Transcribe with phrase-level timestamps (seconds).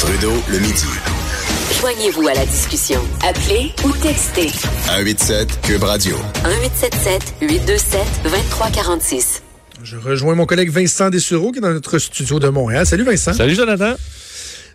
[0.00, 0.86] Trudeau le midi.
[1.78, 3.02] Joignez-vous à la discussion.
[3.22, 6.16] Appelez ou textez 187 Cube Radio.
[6.46, 9.42] 1877 827 2346.
[9.82, 12.86] Je rejoins mon collègue Vincent Dessureau qui est dans notre studio de Montréal.
[12.86, 13.34] Salut Vincent.
[13.34, 13.92] Salut Jonathan.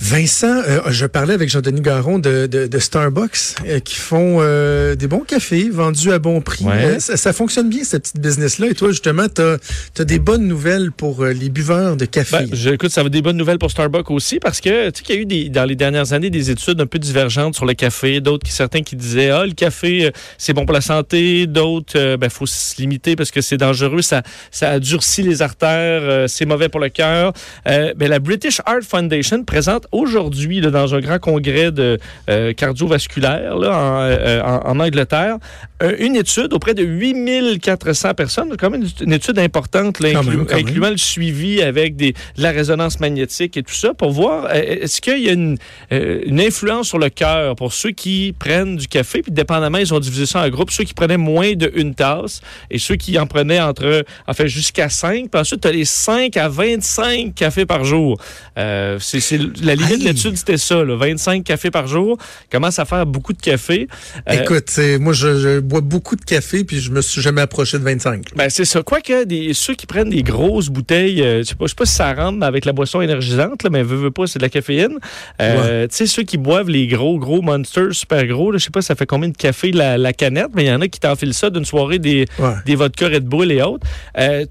[0.00, 4.94] Vincent, euh, je parlais avec Jean-Denis Garon de, de, de Starbucks euh, qui font euh,
[4.94, 6.64] des bons cafés vendus à bon prix.
[6.64, 6.84] Ouais.
[6.84, 8.68] Euh, ça, ça fonctionne bien, cette petite business-là.
[8.68, 12.46] Et toi, justement, tu as, des bonnes nouvelles pour euh, les buveurs de café.
[12.46, 15.04] Ben, je, écoute, ça va des bonnes nouvelles pour Starbucks aussi parce que tu sais
[15.04, 17.66] qu'il y a eu des, dans les dernières années des études un peu divergentes sur
[17.66, 18.20] le café.
[18.20, 21.46] D'autres qui certains qui disaient ah le café euh, c'est bon pour la santé.
[21.46, 24.02] D'autres ben faut se limiter parce que c'est dangereux.
[24.02, 26.02] Ça ça durcit les artères.
[26.08, 27.32] euh, c'est mauvais pour le cœur.
[27.66, 31.98] Euh, ben, la British Heart Foundation présente aujourd'hui dans un grand congrès de
[32.28, 35.36] euh, cardiovasculaire là, en, euh, en- en Angleterre
[35.82, 38.56] euh, une étude auprès de 8400 personnes.
[38.58, 40.66] Quand même une étude importante là, Quand inclu- même, quand même.
[40.66, 45.00] incluant le suivi avec des, de la résonance magnétique et tout ça pour voir est-ce
[45.00, 45.56] qu'il y a une,
[45.90, 49.22] une influence sur le cœur pour ceux qui prennent du café?
[49.22, 50.70] Puis dépendamment, ils ont divisé ça en groupes.
[50.70, 54.48] Ceux qui prenaient moins de une tasse et ceux qui en prenaient entre, en fait,
[54.48, 55.30] jusqu'à 5.
[55.30, 58.18] Puis ensuite, tu as les 5 à 25 cafés par jour.
[58.58, 59.98] Euh, c'est la limite Aïe.
[60.00, 62.18] de l'étude, c'était ça, là, 25 cafés par jour.
[62.50, 63.88] Commence à faire beaucoup de café.
[64.28, 67.78] Euh, Écoute, moi, je, je bois beaucoup de café puis je me suis jamais approché
[67.78, 68.34] de 25.
[68.36, 68.82] Ben, c'est ça.
[68.82, 71.86] Quoique, des, ceux qui prennent des grosses bouteilles, euh, je sais pas, je sais pas
[71.86, 74.48] si ça rentre avec la boisson énergisante, là, mais veut, veut pas, c'est de la
[74.50, 74.98] caféine.
[75.40, 78.82] Euh, Tu sais, ceux qui boivent les gros, gros monsters super gros, je sais pas,
[78.82, 81.34] ça fait combien de café la, la canette, mais il y en a qui t'enfilent
[81.34, 82.54] ça d'une soirée des, Ouais.
[82.66, 83.86] des vodka Red Bull et autres.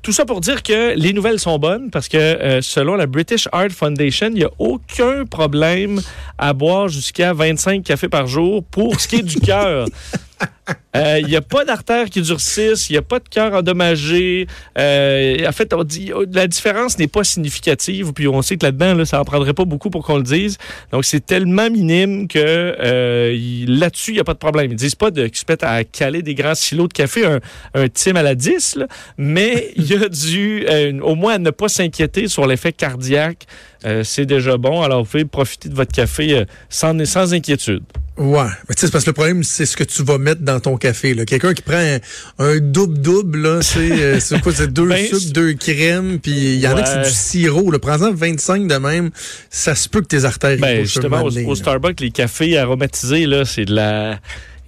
[0.02, 3.72] Tout ça pour dire que les nouvelles sont bonnes parce que selon la British Heart
[3.72, 6.02] Foundation, il n'y a aucun problème
[6.38, 9.88] à boire jusqu'à 25 cafés par jour pour ce qui est du cœur.
[10.96, 14.48] Euh, Il n'y a pas d'artères qui durcissent, il n'y a pas de cœur endommagé.
[14.78, 18.14] Euh, en fait, on dit la différence n'est pas significative.
[18.14, 20.58] Puis on sait que là-dedans, là, ça en prendrait pas beaucoup pour qu'on le dise.
[20.92, 24.72] Donc c'est tellement minime que euh, là-dessus, il n'y a pas de problème.
[24.72, 27.40] Ils disent pas de, qu'ils se mettent à caler des grands silos de café, un,
[27.74, 31.38] un Tim à la 10, là, mais il y a dû euh, au moins à
[31.38, 33.46] ne pas s'inquiéter sur l'effet cardiaque.
[33.86, 34.82] Euh, c'est déjà bon.
[34.82, 37.84] Alors vous pouvez profiter de votre café euh, sans, sans inquiétude.
[38.18, 40.57] Ouais, mais tu sais, parce que le problème, c'est ce que tu vas mettre dans
[40.60, 41.16] ton café.
[41.26, 41.98] Quelqu'un qui prend
[42.40, 46.68] un, double-double, c'est euh, c'est quoi, c'est deux Ben, sucres, deux crèmes, puis il y
[46.68, 47.72] en a qui c'est du sirop.
[47.80, 49.12] Prends-en 25 de même,
[49.50, 50.58] ça se peut que tes artères...
[50.58, 51.56] Ben, justement, au, au.
[51.56, 54.20] Starbucks, les cafés aromatisés, là, c'est de la.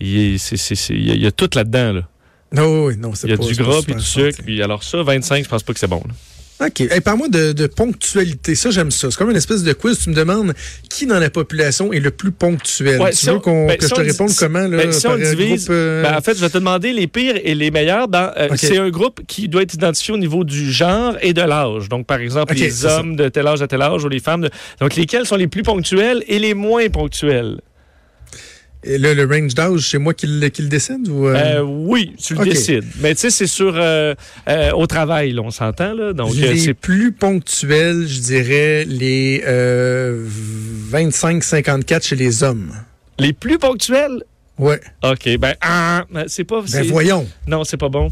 [0.02, 1.94] Il y, a- tout là-dedans.
[1.94, 2.08] Là.
[2.54, 4.40] Non, oui, non, c'est Il y a pas- du pas gras puis du sucre.
[4.46, 6.02] Puis alors ça, 25, je pense pas que c'est bon.
[6.08, 6.14] là.
[6.62, 6.82] OK.
[6.82, 8.54] Hey, Parle-moi de, de ponctualité.
[8.54, 9.10] Ça, j'aime ça.
[9.10, 9.98] C'est comme une espèce de quiz.
[10.00, 10.54] Tu me demandes
[10.90, 13.00] qui dans la population est le plus ponctuel.
[13.00, 14.68] Ouais, tu si veux on- qu'on- ben, que si je te réponde comment?
[14.68, 17.08] Là, Ben, si on divise, groupe, euh, ben, en fait, je vais te demander les
[17.08, 18.10] pires et les meilleurs.
[18.10, 18.50] Dans, euh.
[18.58, 21.88] C'est un groupe qui doit être identifié au niveau du genre et de l'âge.
[21.88, 23.00] Donc, par exemple, les ça.
[23.00, 24.42] hommes de tel âge à tel âge ou les femmes.
[24.42, 24.50] De...
[24.82, 27.62] Donc, lesquels sont les plus ponctuels et les moins ponctuels?
[28.84, 31.08] Et là, le range d'âge, c'est moi qui le, qui le décide?
[31.10, 31.36] Ou, euh?
[31.36, 32.86] Euh, oui, tu le décides.
[33.02, 34.16] Mais tu sais, c'est sur euh,
[34.74, 35.94] au travail, là, on s'entend.
[35.94, 36.14] là.
[36.14, 40.26] Donc, les c'est plus ponctuels, je dirais les euh,
[40.92, 42.72] 25-54 chez les hommes.
[43.18, 44.24] les plus ponctuels?
[44.58, 44.80] Ouais.
[45.04, 46.62] OK, ben, ah, ben, c'est pas.
[46.72, 47.28] Ben voyons.
[47.48, 48.12] Non, c'est pas bon.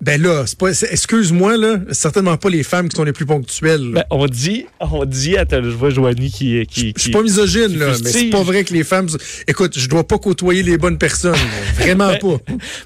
[0.00, 0.72] Ben là, c'est pas.
[0.72, 3.90] c'est- Excuse-moi, là, certainement pas les femmes qui sont les plus ponctuelles.
[3.92, 6.64] Ben, on dit, on dit, attends, je vois Joanie qui.
[6.66, 9.08] qui, je suis qui- pas misogyne, qui là, mais c'est pas vrai que les femmes.
[9.46, 11.34] Écoute, je dois pas côtoyer les bonnes personnes.
[11.76, 12.36] Vraiment Ben, pas.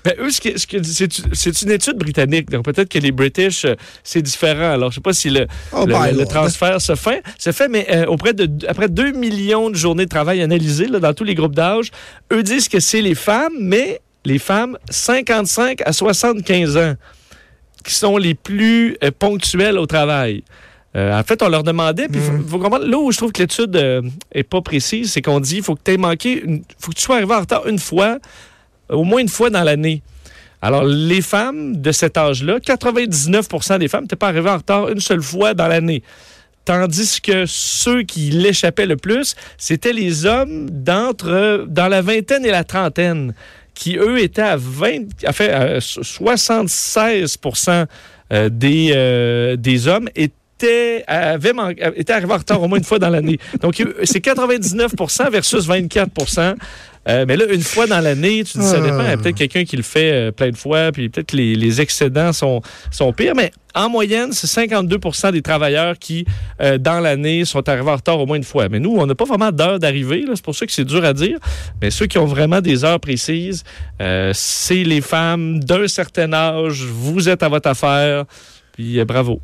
[0.05, 4.73] Ben, eux, ce c'est une étude britannique, donc peut-être que les British, euh, c'est différent.
[4.73, 7.69] Alors, je sais pas si le, Oh, le, ben, le transfert se fait, se fait
[7.69, 11.25] mais euh, auprès de, après 2 millions de journées de travail analysées là, dans tous
[11.25, 11.91] les groupes d'âge,
[12.33, 16.95] eux disent que c'est les femmes, mais les femmes 55 à 75 ans
[17.85, 20.43] qui sont les plus euh, ponctuelles au travail.
[20.97, 23.75] Euh, en fait, on leur demandait, puis faut, comprendre, là où je trouve que l'étude
[23.77, 24.01] euh,
[24.33, 26.97] est pas précise, c'est qu'on dit il faut que tu aies manqué, une- faut que
[26.97, 28.19] tu sois arrivé en retard une fois,
[28.89, 30.03] au moins une fois dans l'année.
[30.63, 35.01] Alors, les femmes de cet âge-là, 99% des femmes n'étaient pas arrivées en retard une
[35.01, 36.03] seule fois dans l'année.
[36.65, 42.51] Tandis que ceux qui l'échappaient le plus, c'était les hommes d'entre dans la vingtaine et
[42.51, 43.35] la trentaine,
[43.75, 47.39] qui eux étaient à 20, à fait, à 76
[48.33, 51.05] euh, des, euh, des hommes étaient,
[51.97, 53.39] étaient arrivés en retard au moins une fois dans l'année.
[53.61, 56.11] Donc, c'est 99% versus 24
[57.09, 59.03] euh, mais là, une fois dans l'année, tu dis ça dépend.
[59.03, 61.55] Il y a peut-être quelqu'un qui le fait euh, plein de fois, puis peut-être les,
[61.55, 63.35] les excédents sont, sont pires.
[63.35, 64.99] Mais en moyenne, c'est 52
[65.33, 66.25] des travailleurs qui,
[66.61, 68.69] euh, dans l'année, sont arrivés en retard au moins une fois.
[68.69, 70.25] Mais nous, on n'a pas vraiment d'heure d'arrivée.
[70.33, 71.39] C'est pour ça que c'est dur à dire.
[71.83, 73.65] Mais ceux qui ont vraiment des heures précises,
[74.01, 76.85] euh, c'est les femmes d'un certain âge.
[76.85, 78.25] Vous êtes à votre affaire.
[78.73, 79.41] Puis euh, bravo.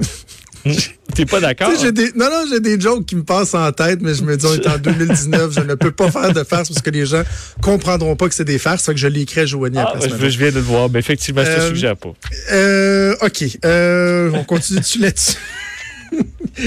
[1.14, 1.70] T'es pas d'accord?
[1.92, 4.46] Des, non, non, j'ai des jokes qui me passent en tête, mais je me dis,
[4.46, 7.22] on est en 2019, je ne peux pas faire de farce parce que les gens
[7.62, 8.84] comprendront pas que c'est des farces.
[8.84, 10.88] Fait que je l'écris à Joanie Ah, après je, je viens de le voir.
[10.90, 12.12] Mais effectivement, je te Euh, suggère pas.
[12.52, 13.44] Euh, OK.
[13.64, 15.36] Euh, on continue dessus là-dessus?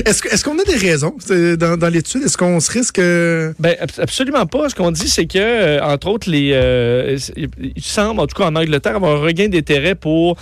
[0.05, 1.15] Est-ce qu'on a des raisons
[1.57, 2.23] dans, l'étude?
[2.23, 2.99] Est-ce qu'on se risque...
[2.99, 4.69] euh, Ben, abs- absolument pas.
[4.69, 8.45] Ce qu'on dit, c'est que, euh, entre autres, les, euh, il semble, en tout cas
[8.47, 10.37] en Angleterre, avoir un regain d'intérêt pour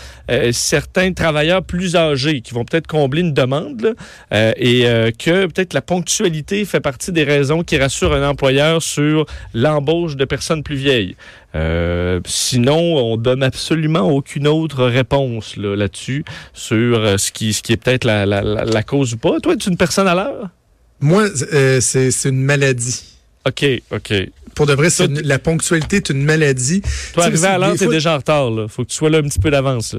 [0.51, 3.95] certains travailleurs plus âgés qui vont peut-être combler une demande
[4.31, 4.83] et
[5.17, 10.25] que peut-être la ponctualité fait partie des raisons qui rassurent un employeur sur l'embauche de
[10.25, 11.15] personnes plus vieilles.
[11.55, 16.23] Euh, sinon, on donne absolument aucune autre réponse là, là-dessus
[16.53, 19.39] sur euh, ce qui, ce qui est peut-être la, la, la, la cause ou pas.
[19.41, 20.49] Toi, es une personne à l'heure?
[21.01, 23.01] Moi, euh, c'est une maladie.
[23.47, 24.13] OK, OK.
[24.53, 26.81] Pour de vrai, une- la ponctualité est une maladie.
[26.81, 28.51] Toi, Tu sais, arriver à l'heure, t'es fois- déjà en retard.
[28.51, 28.67] Là.
[28.67, 29.95] Faut que tu sois là un petit peu d'avance.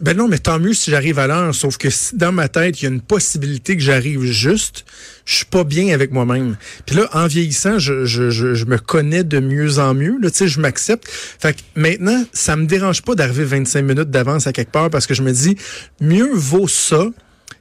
[0.00, 1.54] Ben non, mais tant mieux si j'arrive à l'heure.
[1.54, 4.84] Sauf que si dans ma tête, il y a une possibilité que j'arrive juste,
[5.24, 6.56] je suis pas bien avec moi-même.
[6.84, 10.18] Puis là, en vieillissant, je, je, je, je me connais de mieux en mieux.
[10.20, 11.08] Là, tu sais, je m'accepte.
[11.08, 15.06] Fait que maintenant, ça me dérange pas d'arriver 25 minutes d'avance à quelque part parce
[15.06, 15.56] que je me dis,
[16.00, 17.06] mieux vaut ça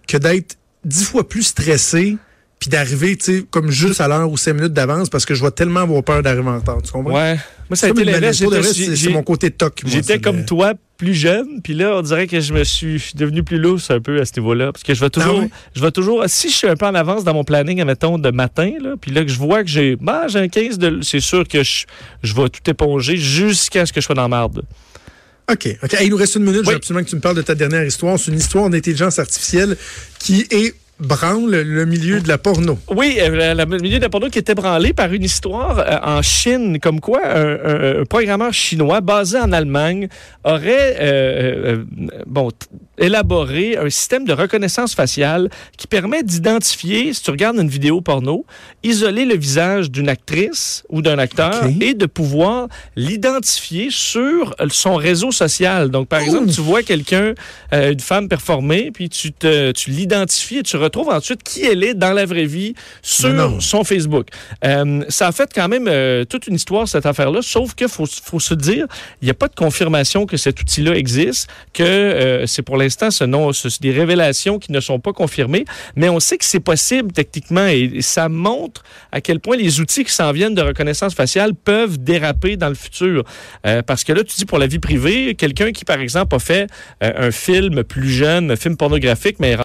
[0.07, 2.17] que d'être dix fois plus stressé
[2.59, 5.43] puis d'arriver, tu sais, comme juste à l'heure ou cinq minutes d'avance parce que je
[5.43, 6.81] vais tellement avoir peur d'arriver en retard.
[6.81, 7.13] Tu comprends?
[7.13, 7.37] Ouais.
[7.69, 8.37] Moi, ça a été l'inverse.
[8.95, 9.81] C'est mon côté toc.
[9.85, 13.43] J'étais comme le- toi, plus jeune, puis là, on dirait que je me suis devenu
[13.43, 14.71] plus lousse un peu à ce niveau-là.
[14.71, 15.49] Parce que je vais toujours, Ah ouais?
[15.75, 18.31] je vais toujours, si je suis un peu en avance dans mon planning, admettons, de
[18.31, 21.19] matin, là, puis là, que je vois que j'ai, bah, j'ai un 15 de, c'est
[21.19, 21.85] sûr que je,
[22.23, 24.63] je vais tout éponger jusqu'à ce que je sois dans marde.
[25.51, 25.77] OK.
[25.81, 25.93] OK.
[25.93, 26.61] Hey, il nous reste une minute.
[26.65, 28.19] Je veux absolument que tu me parles de ta dernière histoire.
[28.19, 29.77] C'est une histoire d'intelligence artificielle
[30.19, 32.77] qui est branle le milieu de la porno.
[32.89, 36.21] Oui, euh, le milieu de la porno qui était branlé par une histoire euh, en
[36.21, 40.07] Chine, comme quoi un, un- un programmeur chinois basé en Allemagne
[40.43, 41.83] aurait euh,
[42.25, 42.49] bon,
[42.97, 48.45] élaboré un système de reconnaissance faciale qui permet d'identifier, si tu regardes une vidéo porno,
[48.83, 55.31] isoler le visage d'une actrice ou d'un acteur et de pouvoir l'identifier sur son réseau
[55.31, 55.89] social.
[55.89, 57.33] Donc, par exemple, tu vois quelqu'un,
[57.71, 61.93] une femme performer, puis tu, te, tu l'identifies et tu retrouves ensuite qui elle est
[61.93, 63.59] dans la vraie vie sur non.
[63.59, 64.27] son Facebook.
[64.65, 68.05] Euh, ça a fait quand même euh, toute une histoire, cette affaire-là, sauf qu'il faut,
[68.05, 68.85] faut se dire,
[69.21, 73.11] il n'y a pas de confirmation que cet outil-là existe, que euh, c'est pour l'instant
[73.11, 76.59] ce nom, ce, des révélations qui ne sont pas confirmées, mais on sait que c'est
[76.59, 80.61] possible techniquement et, et ça montre à quel point les outils qui s'en viennent de
[80.61, 83.23] reconnaissance faciale peuvent déraper dans le futur.
[83.85, 86.67] Parce que là, tu dis pour la vie privée, quelqu'un qui, par exemple, a fait
[87.01, 89.55] un film plus jeune, un film pornographique, mais